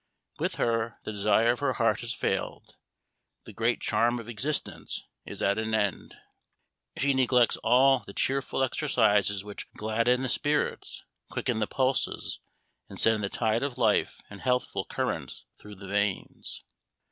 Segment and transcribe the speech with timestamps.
[0.39, 2.75] With her, the desire of her heart has failed
[3.43, 6.15] the great charm of existence is at an end.
[6.97, 12.39] She neglects all the cheerful exercises which gladden the spirits, quicken the pulses,
[12.89, 16.63] and send the tide of life in healthful currents through the veins.